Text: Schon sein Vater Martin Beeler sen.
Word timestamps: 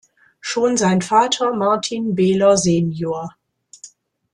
Schon 0.39 0.77
sein 0.77 1.03
Vater 1.03 1.53
Martin 1.55 2.15
Beeler 2.15 2.57
sen. 2.57 2.91